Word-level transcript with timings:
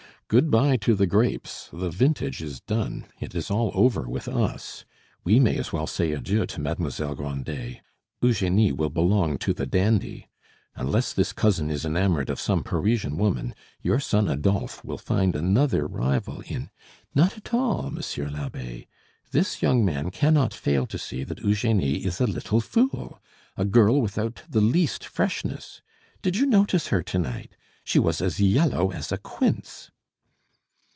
"Good 0.31 0.49
by 0.49 0.77
to 0.77 0.95
the 0.95 1.07
grapes, 1.07 1.69
the 1.73 1.89
vintage 1.89 2.41
is 2.41 2.61
done. 2.61 3.03
It 3.19 3.35
is 3.35 3.51
all 3.51 3.69
over 3.73 4.03
with 4.09 4.29
us. 4.29 4.85
We 5.25 5.41
may 5.41 5.57
as 5.57 5.73
well 5.73 5.87
say 5.87 6.13
adieu 6.13 6.45
to 6.45 6.61
Mademoiselle 6.61 7.15
Grandet. 7.15 7.81
Eugenie 8.21 8.71
will 8.71 8.89
belong 8.89 9.37
to 9.39 9.51
the 9.53 9.65
dandy. 9.65 10.29
Unless 10.73 11.11
this 11.11 11.33
cousin 11.33 11.69
is 11.69 11.83
enamoured 11.83 12.29
of 12.29 12.39
some 12.39 12.63
Parisian 12.63 13.17
woman, 13.17 13.53
your 13.81 13.99
son 13.99 14.29
Adolphe 14.29 14.81
will 14.87 14.97
find 14.97 15.35
another 15.35 15.85
rival 15.85 16.39
in" 16.47 16.69
"Not 17.13 17.35
at 17.35 17.53
all, 17.53 17.91
monsieur 17.91 18.29
l'abbe. 18.29 18.87
This 19.31 19.61
young 19.61 19.83
man 19.83 20.11
cannot 20.11 20.53
fail 20.53 20.87
to 20.87 20.97
see 20.97 21.25
that 21.25 21.39
Eugenie 21.41 22.05
is 22.05 22.21
a 22.21 22.25
little 22.25 22.61
fool, 22.61 23.21
a 23.57 23.65
girl 23.65 24.01
without 24.01 24.43
the 24.49 24.61
least 24.61 25.03
freshness. 25.05 25.81
Did 26.21 26.37
you 26.37 26.45
notice 26.45 26.87
her 26.87 27.03
to 27.03 27.19
night? 27.19 27.57
She 27.83 27.99
was 27.99 28.21
as 28.21 28.39
yellow 28.39 28.93
as 28.93 29.11
a 29.11 29.17
quince." 29.17 29.91